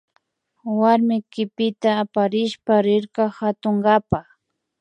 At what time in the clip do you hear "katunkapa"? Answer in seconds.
3.37-4.19